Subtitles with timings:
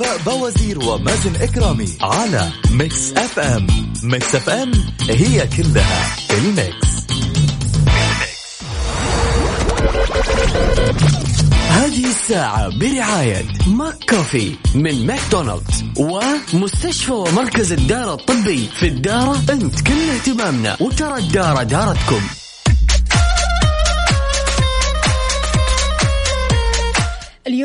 [0.00, 3.66] وفاء بوازير ومازن إكرامي على Mix FM.
[4.02, 4.72] Mix FM
[5.10, 6.86] هي كلها ال mix.
[11.68, 19.80] هذه الساعة برعاية McCafé من ماكدونالدز ومستشفى ومركز الدارة الطبي في الدارة أنت.
[19.80, 22.20] كل اهتمامنا وترى الدارة دارتكم.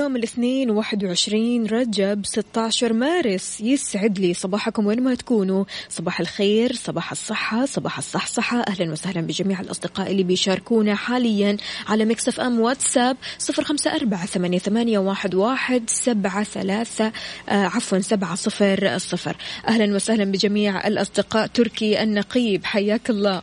[0.02, 5.66] اليوم الاثنين 21 رجب 16 مارس يسعد لي صباحكم وين ما تكونوا.
[5.90, 8.64] صباح الخير صباح الصحة صباح الصحصحة.
[8.68, 11.58] أهلا وسهلا بجميع الأصدقاء اللي بيشاركونا حاليا
[11.88, 13.18] على مكسف أم واتساب
[13.60, 17.12] 054 ثمانية, واحد, واحد سبعة ثلاثة
[17.50, 19.36] آه عفوا سبعة صفر صفر.
[19.68, 21.48] أهلا وسهلا بجميع الأصدقاء.
[21.48, 23.42] تركي النقيب حياك الله.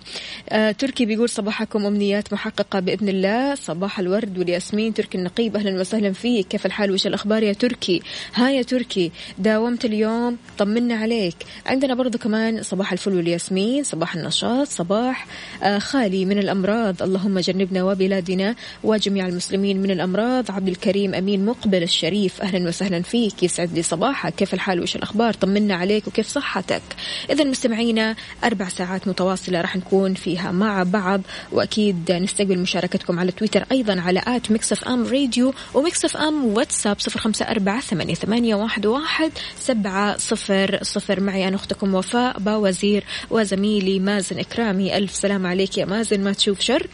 [0.48, 3.54] آه تركي بيقول صباحكم أمنيات محققة بإذن الله.
[3.54, 6.47] صباح الورد والياسمين تركي النقيب أهلا وسهلا فيك.
[6.50, 8.02] كيف الحال؟ وش الأخبار يا تركي؟
[8.34, 11.36] ها يا تركي داومت اليوم طمنا عليك.
[11.66, 15.26] عندنا برضو كمان صباح الفل والياسمين صباح النشاط صباح
[15.62, 17.02] آه خالي من الأمراض.
[17.02, 20.50] اللهم جنبنا وبلادنا وجميع المسلمين من الأمراض.
[20.50, 23.42] عبد الكريم أمين مقبل الشريف أهلا وسهلا فيك.
[23.42, 24.34] يسعد لي صباحك.
[24.34, 26.82] كيف الحال؟ وش الأخبار؟ طمنا عليك وكيف صحتك؟
[27.30, 31.20] إذا مستمعينا أربع ساعات متواصلة راح نكون فيها مع بعض
[31.52, 37.00] وأكيد نستقبل مشاركتكم على تويتر أيضا على at Mix FM Radio و Mix FM واتساب
[37.00, 41.20] صفر خمسة أربعة ثمانية, واحد سبعة صفر صفر.
[41.20, 44.96] معي أنا أختكم وفاء باوزير وزميلي مازن إكرامي.
[44.96, 46.86] ألف سلام عليك يا مازن ما تشوف شر.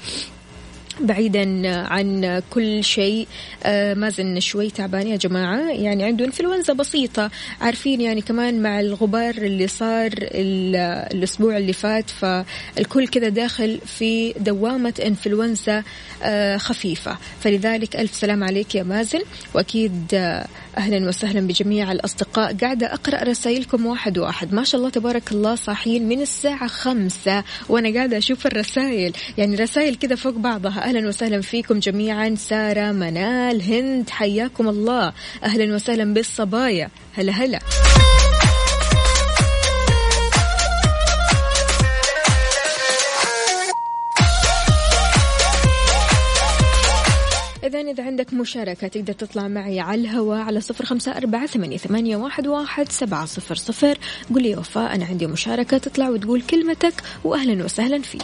[1.00, 3.28] بعيدا عن كل شيء.
[3.64, 5.70] آه مازن شوي تعبان يا جماعة.
[5.70, 7.30] يعني عنده انفلونزا بسيطة.
[7.60, 14.94] عارفين يعني كمان مع الغبار اللي صار الأسبوع اللي فات فالكل كذا داخل في دوامة
[15.06, 15.82] انفلونزا
[16.22, 17.18] آه خفيفة.
[17.40, 19.20] فلذلك ألف سلام عليك يا مازن.
[19.54, 20.46] وأكيد آه
[20.76, 22.56] أهلا وسهلا بجميع الأصدقاء.
[22.56, 24.54] قاعدة أقرأ رسائلكم واحد واحد.
[24.54, 29.12] ما شاء الله تبارك الله صاحيين من الساعة خمسة وأنا قاعدة أشوف الرسائل.
[29.38, 30.84] يعني رسائل كذا فوق بعضها.
[30.84, 32.34] أهلا وسهلا فيكم جميعا.
[32.38, 35.12] سارة منال هند حياكم الله.
[35.44, 36.88] أهلا وسهلا بالصبايا.
[37.14, 37.58] هلا هلا.
[47.94, 53.26] إذا عندك مشاركة تقدر تطلع معي على الهواء على صفر خمسة أربعة ثمانية, واحد, سبعة
[53.26, 53.98] صفر صفر.
[54.32, 56.94] قول لي وفاء أنا عندي مشاركة تطلع وتقول كلمتك
[57.24, 58.22] وأهلا وسهلا فيك.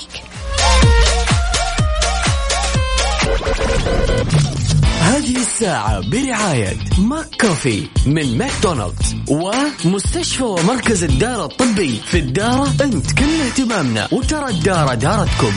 [5.00, 14.08] هذه الساعة برعاية McCafé من ماكدونالدز ومستشفى ومركز الدارة الطبي في الدارة أنت كل اهتمامنا
[14.12, 15.52] وترى الدارة دارتكم.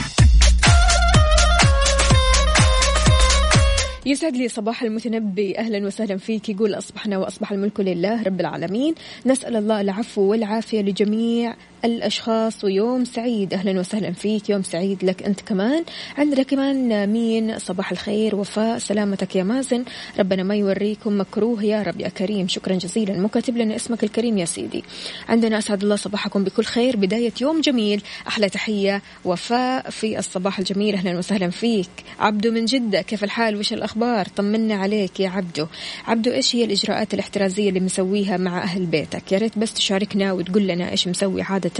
[4.06, 5.58] يسعد لي صباح المتنبي.
[5.58, 6.50] أهلا وسهلا فيك.
[6.50, 8.96] يقول أصبحنا وأصبح الملك لله رب العالمين.
[9.26, 11.56] نسأل الله العفو والعافية لجميع
[11.86, 13.54] الأشخاص ويوم سعيد.
[13.54, 15.84] أهلا وسهلا فيك يوم سعيد لك أنت كمان.
[16.18, 18.78] عندنا كمان مين؟ صباح الخير وفاء.
[18.78, 19.84] سلامتك يا مازن.
[20.20, 21.64] ربنا ما يوريكم مكروه.
[21.64, 22.48] يا رب يا كريم.
[22.48, 23.20] شكرا جزيلا.
[23.20, 24.84] مو كاتب لنا اسمك الكريم يا سيدي.
[25.30, 26.98] عندنا أسعد الله صباحكم بكل خير.
[26.98, 28.02] بداية يوم جميل.
[28.28, 29.02] أحلى تحية.
[29.26, 30.96] وفاء في الصباح الجميل.
[30.96, 31.90] أهلا وسهلا فيك.
[32.20, 33.02] عبدو من جدة.
[33.02, 35.68] كيف الحال؟ وش الأخبار؟ طمنا عليك يا عبدو.
[36.08, 40.68] عبدو إيش هي الإجراءات الاحترازية اللي مسويها مع أهل بيتك؟ يا ريت بس تشاركنا وتقول
[40.68, 41.73] لنا إيش مسوي عادة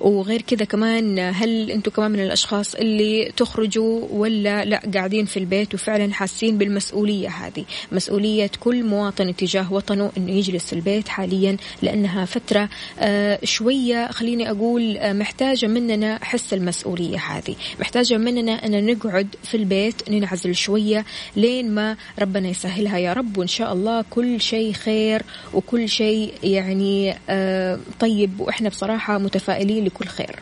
[0.00, 5.74] وغير كذا كمان هل أنتم كمان من الأشخاص اللي تخرجوا ولا لا قاعدين في البيت
[5.74, 12.24] وفعلا حاسين بالمسؤولية هذه؟ مسؤولية كل مواطن تجاه وطنه إنه يجلس في البيت حاليا لأنها
[12.24, 12.68] فترة
[12.98, 17.56] آه، شوية خليني أقول آه، محتاجة مننا حس المسؤولية هذه.
[17.80, 21.04] محتاجة مننا أن نقعد في البيت ننعزل شوية
[21.36, 22.98] لين ما ربنا يسهلها.
[22.98, 25.22] يا رب وان شاء الله كل شيء خير
[25.54, 28.40] وكل شيء يعني آه، طيب.
[28.40, 30.36] وإحنا بصراحة متفائلين لكل خير.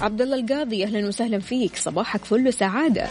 [0.00, 1.76] عبد الله القاضي أهلا وسهلا فيك.
[1.76, 3.08] صباحك فل سعاده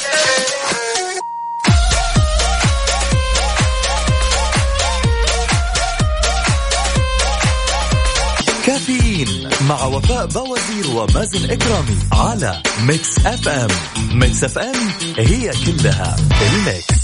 [8.66, 13.68] كافيين مع وفاء بوازير ومازن إكرامي على Mix FM.
[14.14, 14.76] Mix FM
[15.18, 16.99] هي كلها ال mix.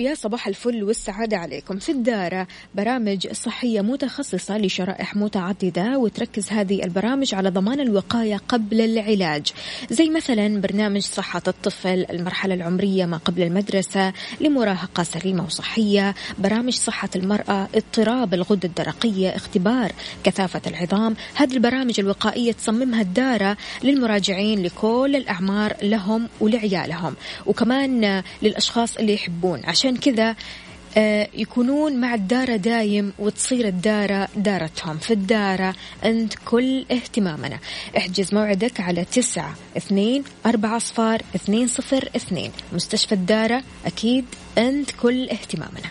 [0.00, 1.78] ويا صباح الفل والسعادة عليكم.
[1.78, 9.52] في الدارة برامج صحية متخصصة لشرائح متعددة وتركز هذه البرامج على ضمان الوقاية قبل العلاج.
[9.90, 17.10] زي مثلا برنامج صحة الطفل المرحلة العمرية ما قبل المدرسة لمراهقة سليمة وصحية برامج صحة
[17.16, 19.92] المرأة اضطراب الغدة الدرقية اختبار
[20.24, 21.16] كثافة العظام.
[21.34, 27.14] هذه البرامج الوقائية تصممها الدارة للمراجعين لكل الأعمار لهم ولعيالهم.
[27.46, 30.36] وكمان للأشخاص اللي يحبون عشان كذا
[30.96, 34.98] آه، يكونون مع الدارة دايم وتصير الدارة دارتهم.
[34.98, 37.58] في الدارة أنت كل اهتمامنا.
[37.96, 42.52] احجز موعدك على تسعة اثنين أربعة صفار اثنين صفر اثنين.
[42.72, 44.24] مستشفى الدارة أكيد
[44.58, 45.90] أنت كل اهتمامنا.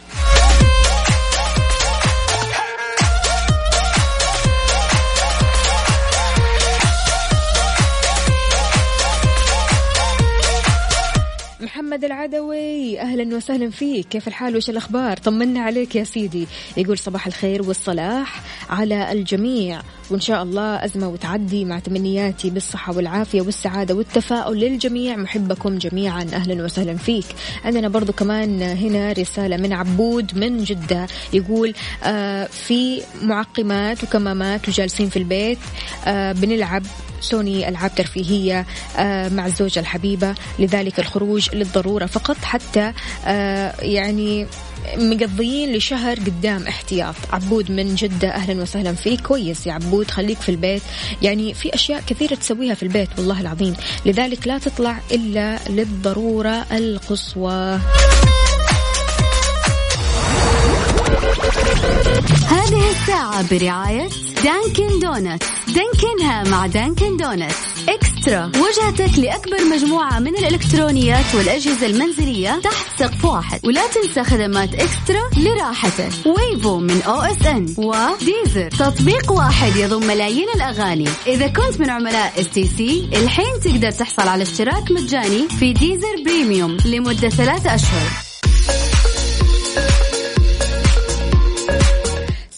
[11.90, 13.00] محمد العدوي.
[13.00, 14.08] أهلا وسهلا فيك.
[14.08, 16.48] كيف الحال؟ وش الأخبار؟ طمنا عليك يا سيدي.
[16.78, 19.82] يقول صباح الخير والصلاح على الجميع.
[20.10, 25.16] وإن شاء الله أزمة وتعدي مع تمنياتي بالصحة والعافية والسعادة والتفاؤل للجميع.
[25.16, 26.22] محبكم جميعا.
[26.34, 27.26] أهلا وسهلا فيك.
[27.66, 31.08] عندنا برضو كمان هنا رسالة من عبود من جدة.
[31.34, 35.60] يقول آه في معقمات وكمامات وجالسين في البيت
[36.08, 36.84] آه بنلعب
[37.22, 38.66] سوني ألعاب ترفيهية
[38.98, 40.36] آه، مع الزوجة الحبيبة.
[40.60, 42.94] لذلك الخروج للضرورة فقط حتى
[43.26, 44.48] آه، يعني
[44.98, 47.16] مقضيين لشهر قدام احتياط.
[47.34, 49.22] عبود من جدة أهلا وسهلا فيك.
[49.22, 50.82] كويس يا عبود خليك في البيت.
[51.22, 53.76] يعني في أشياء كثيرة تسويها في البيت والله العظيم.
[54.06, 57.80] لذلك لا تطلع إلا للضرورة القصوى.
[62.50, 64.10] هذه الساعة برعاية
[64.44, 65.44] Dunkin' Donuts.
[65.68, 67.52] دانكنها مع Dunkin' Donuts.
[67.90, 68.46] eXtra.
[68.46, 73.60] وجهتك لأكبر مجموعة من الإلكترونيات والأجهزة المنزلية تحت سقف واحد.
[73.66, 76.12] ولا تنسى خدمات eXtra لراحتك.
[76.26, 77.76] Wavo من OSN.
[77.78, 81.10] و Deezer تطبيق واحد يضم ملايين الأغاني.
[81.28, 87.30] إذا كنت من عملاء STC الحين تقدر تحصل على اشتراك مجاني في Deezer Premium لمدة
[87.30, 88.29] ثلاثة أشهر.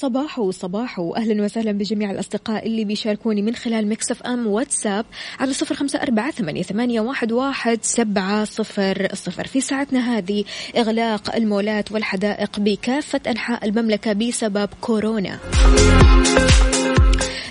[0.01, 5.05] صباحو صباحو أهلا وسهلا بجميع الأصدقاء اللي بيشاركوني من خلال مكسف أم واتساب
[5.39, 6.31] على صفر خمسة أربعة
[6.61, 7.01] ثمانية,
[7.31, 9.47] واحد سبعة صفر صفر.
[9.47, 10.43] في ساعتنا هذه
[10.77, 15.39] إغلاق المولات والحدائق بكافة أنحاء المملكة بسبب كورونا.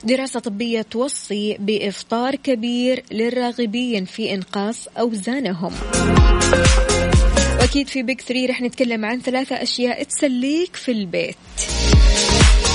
[0.04, 5.72] دراسة طبية توصي بإفطار كبير للراغبين في إنقاص أوزانهم.
[7.60, 11.36] وأكيد في بيك ثري رح نتكلم عن ثلاثة أشياء تسليك في البيت.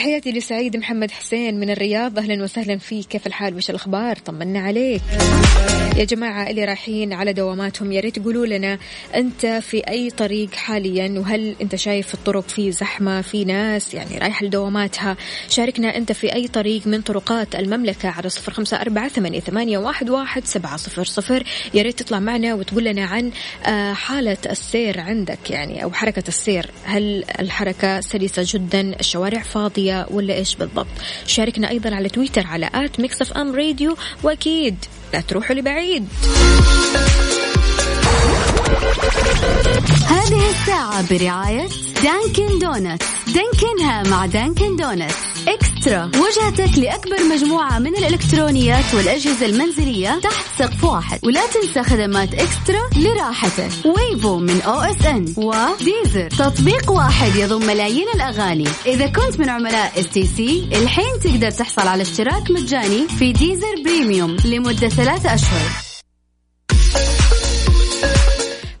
[0.00, 2.18] تحياتي لسعيد محمد حسين من الرياض.
[2.18, 3.06] أهلا وسهلا فيك.
[3.06, 5.02] كيف الحال؟ وش الأخبار؟ طمنا عليك.
[5.96, 8.78] يا جماعة اللي رايحين على دواماتهم يا ريت تقولوا لنا
[9.14, 14.46] أنت في أي طريق حاليا وهل أنت شايف الطرق في زحمة في ناس يعني رايحة
[14.46, 15.16] لدواماتها؟
[15.48, 20.44] شاركنا أنت في أي طريق من طرقات المملكة على صفر أربعة ثمانية, ثمانية واحد, واحد
[20.44, 21.44] سبعة صفر صفر.
[21.74, 23.30] يا ريت تطلع معنا وتقول لنا عن
[23.66, 26.70] آه، حالة السير عندك يعني أو حركة السير.
[26.84, 29.42] هل الحركة سلسة جدا؟ الشوارع
[29.90, 30.86] فاضيه ولا إيش بالضبط.
[31.26, 34.76] شاركنا أيضا على تويتر على at Mix FM Radio وأكيد
[35.12, 36.08] لا تروحوا لبعيد.
[40.06, 41.68] هذه الساعة برعاية
[42.02, 45.12] Dunkin' Donuts دانكنها مع Dunkin' Donuts
[45.48, 46.10] eXtra.
[46.14, 51.18] وجهتك لأكبر مجموعة من الإلكترونيات والأجهزة المنزلية تحت سقف واحد.
[51.22, 53.70] ولا تنسى خدمات eXtra لراحتك.
[53.84, 55.34] Wavo من OSN.
[55.36, 58.68] و Deezer تطبيق واحد يضم ملايين الأغاني.
[58.86, 64.88] إذا كنت من عملاء STC الحين تقدر تحصل على اشتراك مجاني في Deezer Premium لمدة
[64.88, 65.89] ثلاثة أشهر.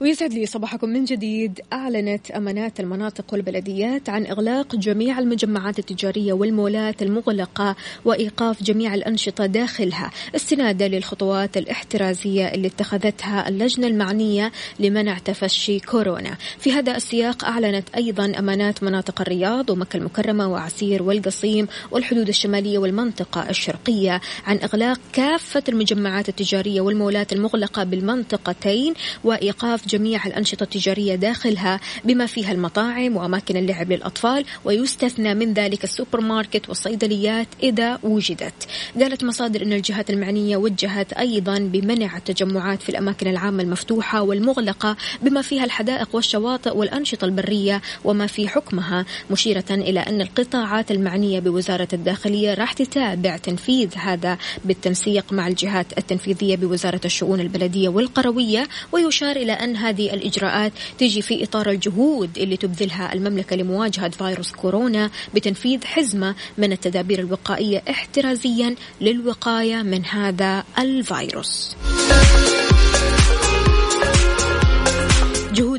[0.00, 1.60] ويسعد لي صباحكم من جديد.
[1.72, 10.10] أعلنت أمانات المناطق والبلديات عن إغلاق جميع المجمعات التجارية والمولات المغلقة وإيقاف جميع الأنشطة داخلها
[10.36, 16.36] استنادا للخطوات الاحترازية اللي اتخذتها اللجنة المعنية لمنع تفشي كورونا.
[16.58, 23.50] في هذا السياق أعلنت أيضا أمانات مناطق الرياض ومكة المكرمة وعسير والقصيم والحدود الشمالية والمنطقة
[23.50, 32.26] الشرقية عن إغلاق كافة المجمعات التجارية والمولات المغلقة بالمنطقتين وإيقاف جميع الأنشطة التجارية داخلها بما
[32.26, 38.54] فيها المطاعم وأماكن اللعب للأطفال ويستثنى من ذلك السوبر ماركت والصيدليات إذا وجدت.
[39.00, 45.42] قالت مصادر أن الجهات المعنية وجهت أيضا بمنع التجمعات في الأماكن العامة المفتوحة والمغلقة بما
[45.42, 52.54] فيها الحدائق والشواطئ والأنشطة البرية وما في حكمها مشيرة إلى أن القطاعات المعنية بوزارة الداخلية
[52.54, 59.76] راح تتابع تنفيذ هذا بالتنسيق مع الجهات التنفيذية بوزارة الشؤون البلدية والقروية ويشار إلى أن
[59.88, 66.72] هذه الإجراءات تجي في إطار الجهود اللي تبذلها المملكة لمواجهة فيروس كورونا بتنفيذ حزمة من
[66.72, 71.76] التدابير الوقائية احترازيا للوقاية من هذا الفيروس.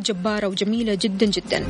[0.04, 1.68] جبارة وجميلة جدا جدا.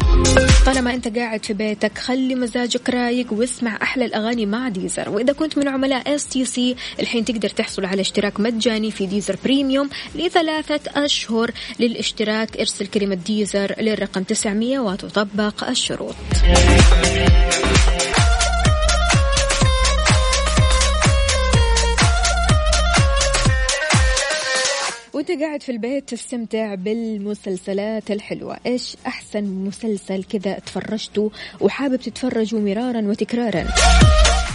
[0.65, 5.10] طالما أنت قاعد في بيتك خلي مزاجك رايق واسمع أحلى الأغاني مع Deezer.
[5.09, 11.05] وإذا كنت من عملاء STC الحين تقدر تحصل على اشتراك مجاني في Deezer Premium لثلاثة
[11.05, 12.57] أشهر للاشتراك.
[12.57, 16.15] ارسل كلمة Deezer للرقم 900 وتطبق الشروط.
[25.39, 28.57] قاعد في البيت تستمتع بالمسلسلات الحلوة.
[28.65, 33.67] إيش أحسن مسلسل كذا تفرجته وحابب تتفرجه مرارا وتكرارا؟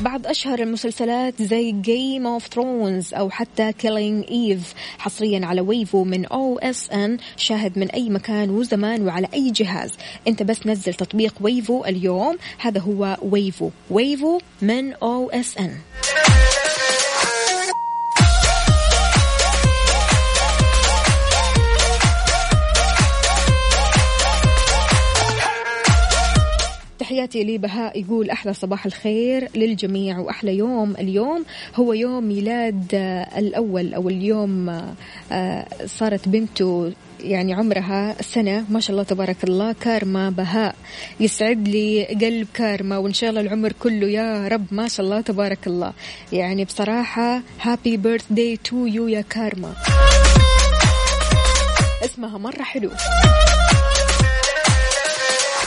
[0.00, 6.25] بعض أشهر المسلسلات زي Game of Thrones أو حتى Killing Eve حصريا على Wavo من
[6.25, 9.92] OSN شاهد من أي مكان وزمان وعلى أي جهاز.
[10.28, 12.37] أنت بس نزل تطبيق Wavo اليوم.
[12.59, 13.71] هذا هو Wavo.
[13.91, 15.75] Wavo من OSN
[27.17, 30.95] تحياتي لي بهاء يقول أحلى صباح الخير للجميع وأحلى يوم.
[30.99, 31.45] اليوم
[31.75, 34.69] هو يوم ميلاد آه، الأول أو اليوم
[35.33, 38.65] آه، صارت بنته يعني عمرها سنة.
[38.69, 40.75] ما شاء الله تبارك الله كارما بهاء.
[41.21, 44.07] يسعد لي قلب كارما وإن شاء الله العمر كله.
[44.09, 45.93] يا رب ما شاء الله تبارك الله.
[46.33, 49.73] يعني بصراحة happy birthday to you يا كارما.
[52.05, 52.91] اسمها مرة حلو.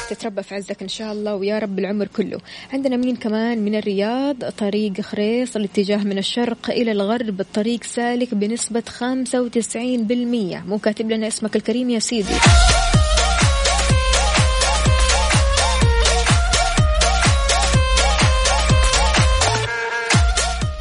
[0.09, 2.37] تتربى في عزك إن شاء الله ويا رب العمر كله.
[2.73, 8.83] عندنا مين كمان؟ من الرياض طريق خريص الاتجاه من الشرق إلى الغرب الطريق سالك بنسبة
[8.99, 12.33] 95% مو كاتب لنا اسمك الكريم يا سيدي.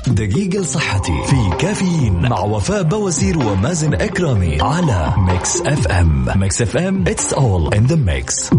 [0.06, 6.25] دقيقة لصحتي في كافيين مع وفاء بوازير ومازن إكرامي على Mix FM.
[6.37, 8.50] Mix FM it's all in the mix.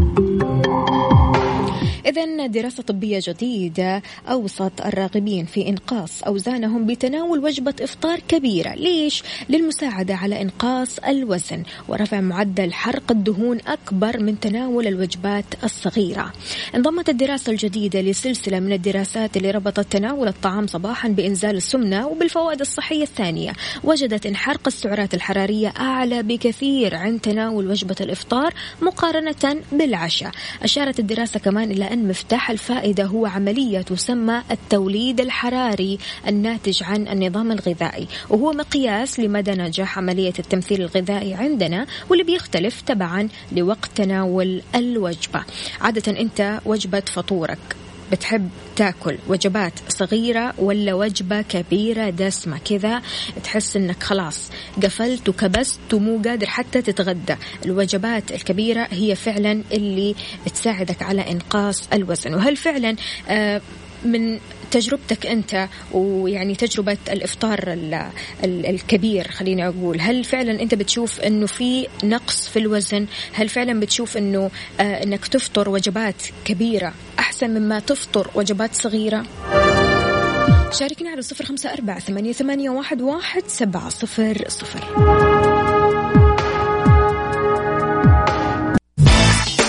[2.09, 8.73] إذا دراسة طبية جديدة أوصت الراغبين في إنقاص أوزانهم بتناول وجبة إفطار كبيرة.
[8.73, 16.33] ليش؟ للمساعدة على إنقاص الوزن ورفع معدل حرق الدهون أكبر من تناول الوجبات الصغيرة.
[16.75, 23.03] انضمت الدراسة الجديدة لسلسلة من الدراسات اللي ربطت تناول الطعام صباحا بإنزال السمنة وبالفوائد الصحية
[23.03, 23.53] الثانية.
[23.83, 30.31] وجدت إن حرق السعرات الحرارية أعلى بكثير عند تناول وجبة الإفطار مقارنة بالعشاء.
[30.63, 37.51] أشارت الدراسة كمان إلى أن مفتاح الفائدة هو عملية تسمى التوليد الحراري الناتج عن النظام
[37.51, 45.43] الغذائي وهو مقياس لمدى نجاح عملية التمثيل الغذائي عندنا واللي بيختلف تبعا لوقت تناول الوجبة
[45.81, 47.88] عادة أنت وجبة فطورك.
[48.11, 53.01] بتحب تاكل وجبات صغيرة ولا وجبة كبيرة دسمة كذا
[53.43, 54.51] تحس إنك خلاص
[54.83, 57.35] قفلت وكبست ومو قادر حتى تتغدى.
[57.65, 60.15] الوجبات الكبيرة هي فعلا اللي
[60.53, 62.33] تساعدك على إنقاص الوزن.
[62.33, 62.95] وهل فعلا
[63.29, 63.61] آه
[64.05, 64.39] من
[64.71, 67.93] تجربتك أنت ويعني تجربة الإفطار ال
[68.43, 73.79] ال الكبير خليني أقول هل فعلا أنت بتشوف إنه في نقص في الوزن؟ هل فعلا
[73.79, 79.23] بتشوف إنه آه إنك تفطر وجبات كبيرة أحسن مما تفطر وجبات صغيرة.
[80.71, 84.79] شاركنا على صفر خمسة أربعة ثمانية, ثمانية واحد, واحد سبعة صفر صفر.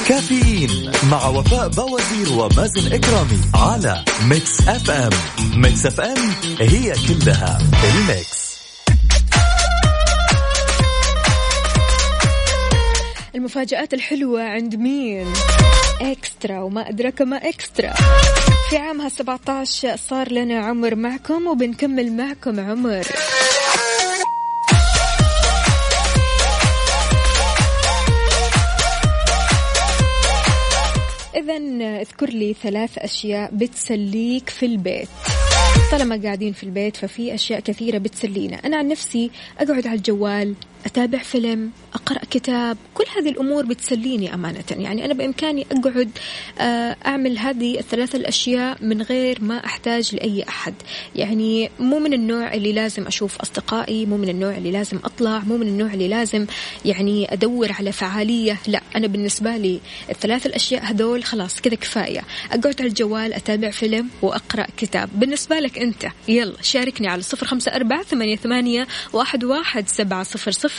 [0.09, 5.11] كافيين مع وفاء بوازير ومازن إكرامي على Mix FM Mix
[5.57, 8.40] FM it's all in the mix.
[13.41, 15.27] المفاجآت الحلوة عند مين؟
[16.01, 17.93] إكسترا وما أدرك ما إكسترا.
[18.71, 23.07] في عامها 17 صار لنا عمر معكم وبنكمل معكم عمر.
[31.37, 31.57] إذا
[32.01, 35.09] اذكر لي ثلاث أشياء بتسليك في البيت.
[35.93, 38.57] طالما قاعدين في البيت ففي أشياء كثيرة بتسلينا.
[38.57, 40.55] أنا عن نفسي أقعد على الجوال
[40.87, 44.65] أتابع فيلم أقرأ كتاب كل هذه الأمور بتسليني أمانة.
[44.71, 46.11] يعني أنا بإمكاني أقعد
[46.59, 50.75] آه، أعمل هذه الثلاث الأشياء من غير ما أحتاج لأي أحد.
[51.17, 55.57] يعني مو من النوع اللي لازم أشوف أصدقائي مو من النوع اللي لازم أطلع مو
[55.57, 56.47] من النوع اللي لازم
[56.85, 58.59] يعني أدور على فعالية.
[58.67, 62.21] لا أنا بالنسبة لي الثلاث الأشياء هذول خلاص كذا كفاية.
[62.53, 65.09] أقعد على الجوال أتابع فيلم وأقرأ كتاب.
[65.15, 70.51] بالنسبة لك أنت يلا شاركني على صفر خمسة أربعة ثمانية, ثمانية واحد, واحد سبعة صفر
[70.51, 70.70] صفر.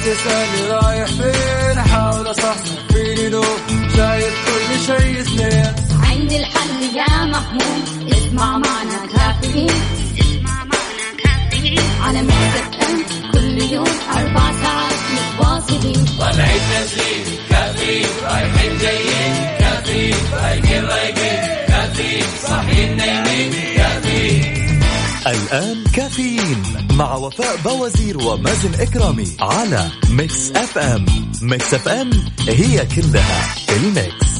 [0.00, 2.56] تسألني رايح فين أحاول أصحصح
[2.92, 3.44] فيني لو
[3.96, 5.59] شايف كل شيء سنين
[6.30, 8.12] عندي الحل يا محمود.
[8.12, 9.70] اسمع معنا كافيين.
[10.20, 11.80] اسمع معنا كافيين.
[12.00, 16.04] على مكتب ام كل يوم أربع ساعات متواصلين.
[16.18, 18.06] طلعت نازلين كافيين.
[18.24, 19.58] رايحين جايين.
[19.58, 20.14] كافيين.
[20.32, 22.24] رايقين رايقين كافيين.
[22.42, 23.52] صاحيين نايمين.
[23.76, 24.80] كافيين.
[25.26, 31.06] الآن كافيين مع وفاء بوازير ومازن إكرامي على ميكس أف أم
[31.42, 32.10] Mix FM
[32.48, 34.39] it's all in the mix.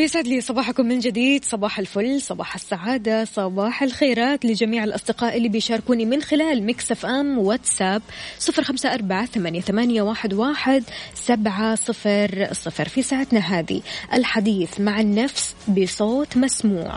[0.00, 1.44] ويسعد لي صباحكم من جديد.
[1.44, 8.02] صباح الفل صباح السعادة صباح الخيرات لجميع الأصدقاء اللي بيشاركوني من خلال Mix FM واتساب
[8.38, 13.82] صفر خمسة أربعة ثمانية, واحد سبعة صفر صفر في ساعتنا هذه.
[14.14, 16.94] الحديث مع النفس بصوت مسموع.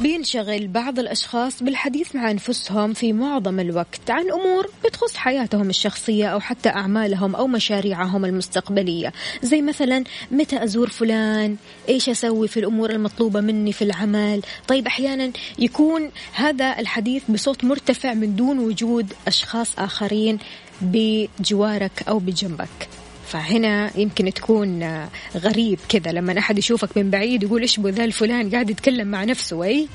[0.00, 6.40] بينشغل بعض الأشخاص بالحديث مع أنفسهم في معظم الوقت عن أمور بتخص حياتهم الشخصية أو
[6.40, 9.12] حتى أعمالهم أو مشاريعهم المستقبلية.
[9.42, 11.56] زي مثلا متى أزور فلان؟
[11.88, 18.14] إيش أسوي في الأمور المطلوبة مني في العمل؟ طيب أحيانا يكون هذا الحديث بصوت مرتفع
[18.14, 20.38] من دون وجود أشخاص آخرين
[20.80, 22.88] بجوارك أو بجنبك.
[23.28, 24.98] فهنا يمكن تكون
[25.36, 29.64] غريب كذا لما أحد يشوفك من بعيد يقول إيش ذا الفلان قاعد يتكلم مع نفسه
[29.64, 29.88] أي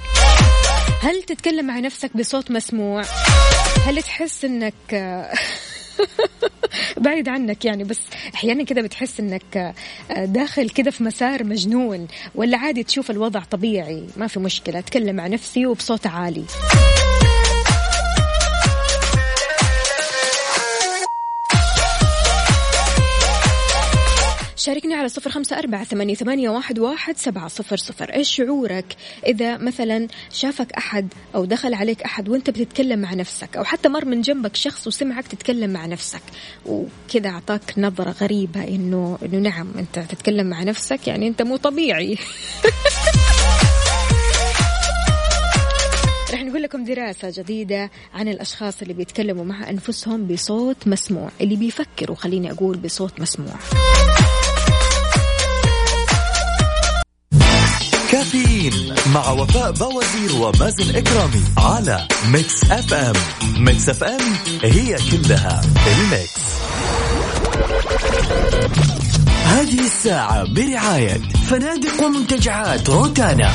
[1.02, 3.04] هل تتكلم مع نفسك بصوت مسموع؟
[3.86, 4.74] هل تحس إنك
[6.98, 8.00] بعيد عنك يعني بس
[8.36, 9.74] أحيانا كذا بتحس إنك
[10.18, 15.28] داخل كذا في مسار مجنون ولا عادي تشوف الوضع طبيعي؟ ما في مشكلة أتكلم مع
[15.28, 16.46] نفسي وبصوت عالي.
[25.04, 28.14] على صفر خمسة أربعة ثمانية, واحد سبعة صفر صفر.
[28.14, 28.96] إيش شعورك
[29.28, 34.06] إذا مثلا شافك أحد أو دخل عليك أحد وأنت بتتكلم مع نفسك أو حتى مر
[34.06, 36.22] من جنبك شخص وسمعك تتكلم مع نفسك؟
[36.66, 42.18] وكذا أعطاك نظرة غريبة إنه إنه نعم أنت تتكلم مع نفسك يعني أنت مو طبيعي.
[46.34, 52.16] رح نقول لكم دراسة جديدة عن الأشخاص اللي بيتكلموا مع أنفسهم بصوت مسموع اللي بيفكروا
[52.16, 53.56] خليني أقول بصوت مسموع.
[58.14, 63.14] كافيين مع وفاء بوازير ومازن إكرامي على Mix FM.
[63.58, 64.34] Mix FM
[64.64, 66.42] it's all in the mix.
[69.46, 73.52] هذه الساعة برعاية فنادق ومنتجعات روتانا.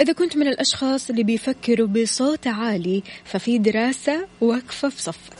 [0.00, 5.32] إذا كنت من الأشخاص اللي بيفكروا بصوت عالي ففي دراسة واقفة في صفك.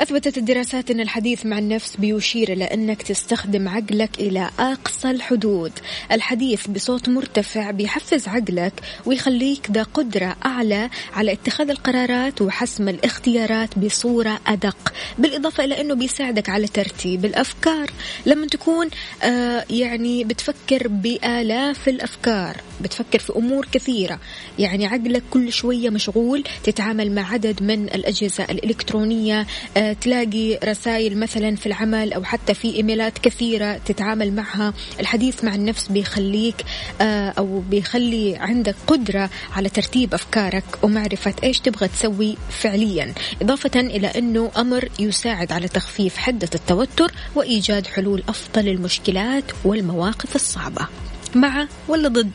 [0.00, 5.72] أثبتت الدراسات أن الحديث مع النفس بيشير إلى أنك تستخدم عقلك إلى أقصى الحدود.
[6.12, 8.72] الحديث بصوت مرتفع بيحفز عقلك
[9.06, 14.92] ويخليك ذا قدرة أعلى على اتخاذ القرارات وحسم الاختيارات بصورة أدق.
[15.18, 17.90] بالإضافة إلى أنه بيساعدك على ترتيب الأفكار.
[18.26, 18.88] لما تكون
[19.22, 24.18] آه يعني بتفكر بآلاف الأفكار بتفكر في أمور كثيرة
[24.58, 31.56] يعني عقلك كل شوية مشغول تتعامل مع عدد من الأجهزة الإلكترونية آه تلاقي رسائل مثلا
[31.56, 34.72] في العمل أو حتى في إيميلات كثيرة تتعامل معها.
[35.00, 36.64] الحديث مع النفس بيخليك
[37.00, 43.14] آه أو بيخلي عندك قدرة على ترتيب أفكارك ومعرفة إيش تبغى تسوي فعليا.
[43.42, 50.86] إضافة إلى أنه أمر يساعد على تخفيف حدة التوتر وإيجاد حلول أفضل للمشكلات والمواقف الصعبة.
[51.34, 52.30] مع ولا ضد؟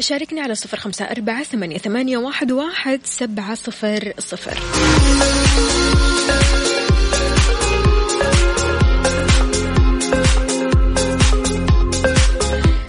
[0.00, 4.60] شاركني على صفر خمسة أربعة ثمانية, ثمانية واحد, واحد سبعة صفر صفر.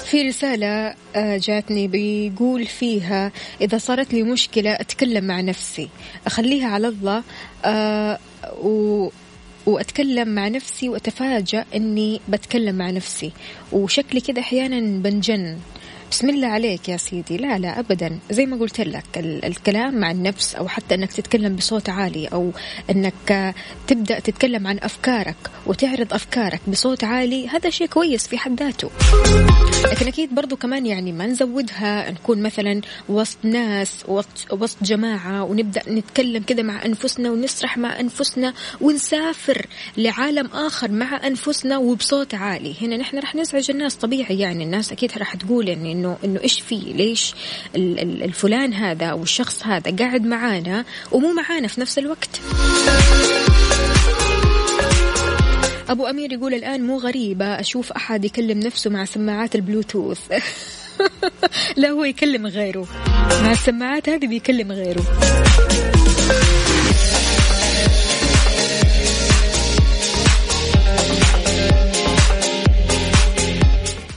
[0.05, 5.89] في رسالة آه، جاتني بيقول فيها إذا صارت لي مشكلة أتكلم مع نفسي.
[6.27, 7.23] أخليها على الله
[7.65, 8.19] آه،
[8.61, 9.09] و
[9.65, 13.31] وأتكلم مع نفسي وأتفاجأ إني بتكلم مع نفسي.
[13.71, 15.57] وشكلي كذا أحيانا بنجن.
[16.11, 17.37] بسم الله عليك يا سيدي.
[17.37, 18.19] لا لا ابدا.
[18.31, 22.51] زي ما قلت لك الكلام مع النفس أو حتى إنك تتكلم بصوت عالي أو
[22.89, 23.53] إنك
[23.87, 28.89] تبدأ تتكلم عن أفكارك وتعرض أفكارك بصوت عالي هذا شيء كويس في حد ذاته.
[29.91, 34.05] لكن أكيد برضو كمان يعني ما نزودها نكون مثلا وسط ناس
[34.51, 39.65] وسط جماعة ونبدأ نتكلم كذا مع أنفسنا ونسرح مع أنفسنا ونسافر
[39.97, 42.75] لعالم آخر مع أنفسنا وبصوت عالي.
[42.81, 44.63] هنا نحن راح نزعج الناس طبيعي يعني.
[44.63, 47.33] الناس أكيد راح تقول يعني إنه إنه إيش في؟ ليش
[47.75, 52.41] الفلان هذا أو الشخص هذا قاعد معانا ومو معانا في نفس الوقت؟
[55.89, 60.19] أبو أمير يقول الآن مو غريبة أشوف أحد يكلم نفسه مع سماعات البلوتوث.
[61.77, 62.87] لا هو يكلم غيره.
[63.43, 65.03] مع السماعات هذه بيكلم غيره.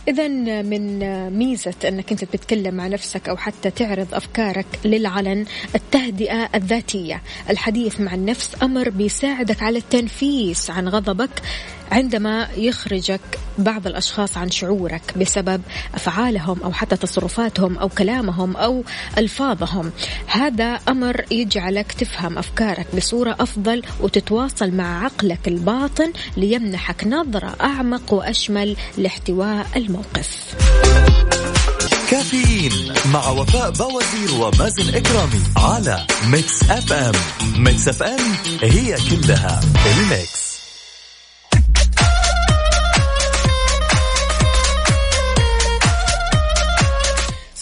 [0.08, 0.28] إذا
[0.62, 0.98] من
[1.30, 7.22] ميزة أنك أنت تتكلم مع نفسك أو حتى تعرض أفكارك للعلن التهدئة الذاتية.
[7.50, 11.30] الحديث مع النفس أمر بيساعدك على التنفيس عن غضبك.
[11.92, 13.20] عندما يخرجك
[13.58, 15.62] بعض الأشخاص عن شعورك بسبب
[15.94, 18.84] أفعالهم أو حتى تصرفاتهم أو كلامهم أو
[19.18, 19.92] ألفاظهم
[20.26, 28.76] هذا أمر يجعلك تفهم أفكارك بصورة أفضل وتتواصل مع عقلك الباطن ليمنحك نظرة أعمق وأشمل
[28.98, 30.54] لاحتواء الموقف.
[32.10, 32.72] كافيين
[33.12, 37.12] مع وفاء بوازير ومازن إكرامي على Mix FM.
[37.56, 40.43] Mix FM هي كلها ال mix.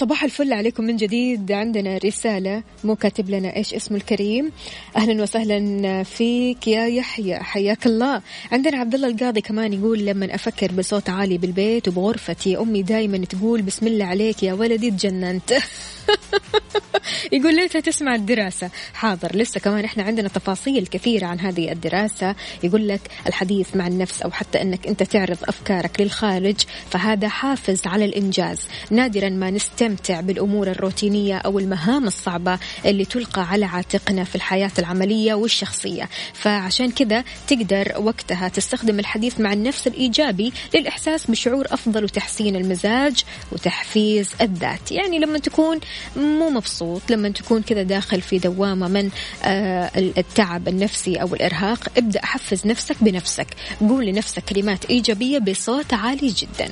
[0.03, 1.53] صباح الفل عليكم من جديد.
[1.53, 4.53] عندنا رسالة مو كاتب لنا إيش اسمه الكريم.
[4.97, 7.37] أهلا وسهلا فيك يا يحيى.
[7.37, 8.23] حياك الله.
[8.53, 13.63] عندنا عبد الله القاضي كمان يقول لما أفكر بصوت عالي بالبيت وبغرفتي أمي دائما تقول
[13.63, 15.53] بسم الله عليك يا ولدي تجننت
[17.33, 18.71] يقول ليتها تسمع الدراسة.
[18.95, 19.37] حاضر.
[19.37, 22.35] لسه كمان إحنا عندنا تفاصيل كثيرة عن هذه الدراسة.
[22.63, 26.57] يقول لك الحديث مع النفس أو حتى أنك أنت تعرض أفكارك للخارج
[26.91, 28.59] فهذا حافز على الإنجاز.
[28.91, 35.35] نادرا ما نستمتع بالأمور الروتينية أو المهام الصعبة اللي تلقى على عاتقنا في الحياة العملية
[35.35, 36.09] والشخصية.
[36.35, 44.31] فعشان كذا تقدر وقتها تستخدم الحديث مع النفس الإيجابي للإحساس بشعور أفضل وتحسين المزاج وتحفيز
[44.41, 44.93] الذات.
[44.93, 45.81] يعني لما تكون
[46.17, 49.11] مو مبسوط لما تكون كذا داخل في دوامة من
[49.45, 51.79] آه، التعب النفسي أو الإرهاق.
[51.97, 53.47] ابدأ حفز نفسك بنفسك.
[53.81, 56.69] قول لنفسك كلمات إيجابية بصوت عالي جدا.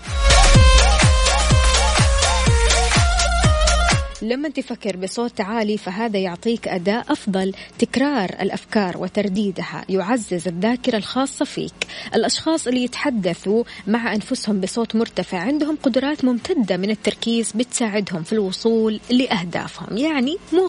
[4.22, 7.52] لما تفكر بصوت عالي فهذا يعطيك أداء أفضل.
[7.78, 11.74] تكرار الأفكار وترديدها يعزز الذاكرة الخاصة فيك.
[12.14, 19.00] الأشخاص اللي يتحدثوا مع أنفسهم بصوت مرتفع عندهم قدرات ممتدة من التركيز بتساعدهم في الوصول
[19.10, 19.96] لأهدافهم.
[19.96, 20.66] يعني مو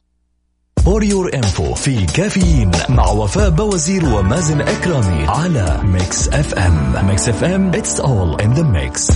[0.86, 7.70] for your info في كافيين مع وفاء بوازير ومازن إكرامي على Mix FM Mix FM
[7.70, 9.08] it's all in the mix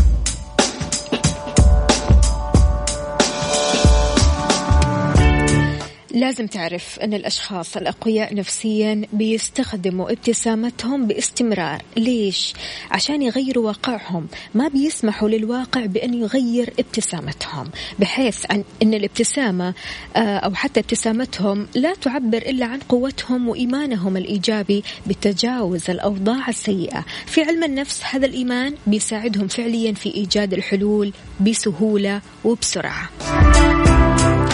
[6.16, 11.82] لازم تعرف أن الأشخاص الأقوياء نفسيا بيستخدموا ابتسامتهم باستمرار.
[11.98, 12.54] ليش؟
[12.92, 14.28] عشان يغيروا واقعهم.
[14.54, 17.70] ما بيسمحوا للواقع بأن يغير ابتسامتهم.
[18.00, 19.74] بحيث أن, أن الابتسامة
[20.16, 27.06] آه، أو حتى ابتسامتهم لا تعبر إلا عن قوتهم وإيمانهم الإيجابي بتجاوز الأوضاع السيئة.
[27.26, 33.10] في علم النفس هذا الإيمان بيساعدهم فعليا في إيجاد الحلول بسهولة وبسرعة.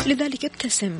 [0.08, 0.92] لذلك ابتسم.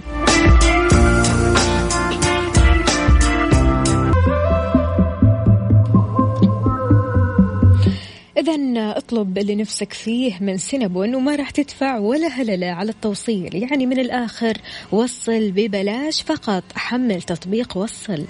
[8.42, 13.56] إذا اطلب اللي نفسك فيه من سينابون وما راح تدفع ولا هللة على التوصيل.
[13.56, 14.58] يعني من الآخر
[14.92, 16.64] وصل ببلاش فقط.
[16.76, 18.26] حمل تطبيق وصل.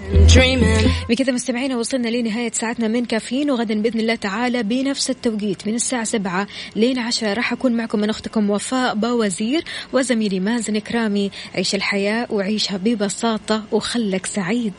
[1.08, 6.04] بكذا مستمعينا وصلنا لنهاية ساعتنا من كافيين وغدا بإذن الله تعالى بنفس التوقيت من الساعة
[6.04, 6.46] سبعة
[6.76, 7.32] لين عشرة.
[7.32, 14.26] راح أكون معكم من أختكم وفاء باوزير وزميلي مازن كرامي عيش الحياة وعيشها ببساطة وخلك
[14.26, 14.72] سعيد.